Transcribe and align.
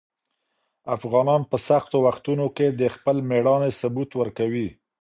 افغانان 0.95 1.41
په 1.51 1.57
سختو 1.67 1.97
وختونو 2.05 2.45
کې 2.57 2.67
د 2.79 2.81
خپل 2.95 3.17
مېړانې 3.29 3.71
ثبوت 3.79 4.11
ورکوي. 4.21 4.67